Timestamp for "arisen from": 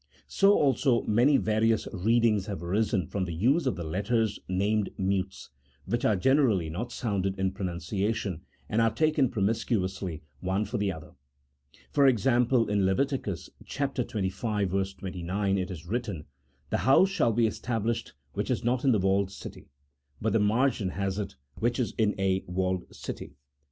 2.63-3.25